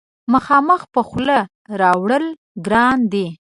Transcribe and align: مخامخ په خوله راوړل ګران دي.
مخامخ 0.33 0.81
په 0.93 1.01
خوله 1.07 1.37
راوړل 1.81 2.25
ګران 2.65 2.99
دي. 3.13 3.27